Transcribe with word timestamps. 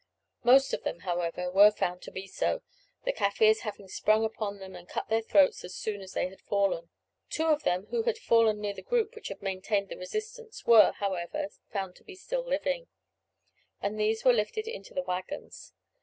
Most 0.43 0.73
of 0.73 0.81
them, 0.81 1.01
however, 1.01 1.51
were 1.51 1.69
found 1.69 2.01
to 2.01 2.11
be 2.11 2.25
so, 2.25 2.63
the 3.05 3.13
Kaffirs 3.13 3.59
having 3.59 3.87
sprung 3.87 4.25
upon 4.25 4.57
them 4.57 4.75
and 4.75 4.89
cut 4.89 5.09
their 5.09 5.21
throats 5.21 5.63
as 5.63 5.75
soon 5.75 6.01
as 6.01 6.13
they 6.13 6.27
had 6.27 6.41
fallen. 6.41 6.89
Two 7.29 7.45
of 7.45 7.61
them 7.61 7.85
who 7.91 8.01
had 8.01 8.17
fallen 8.17 8.59
near 8.59 8.73
the 8.73 8.81
group 8.81 9.13
which 9.13 9.27
had 9.27 9.43
maintained 9.43 9.89
the 9.89 9.97
resistance 9.97 10.65
were, 10.65 10.93
however, 10.93 11.49
found 11.71 11.95
to 11.97 12.03
be 12.03 12.15
still 12.15 12.43
living, 12.43 12.87
and 13.79 13.99
these 13.99 14.25
were 14.25 14.33
lifted 14.33 14.67
into 14.67 14.95
the 14.95 15.03
waggons. 15.03 15.71